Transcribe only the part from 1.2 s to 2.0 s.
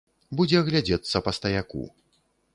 па стаяку.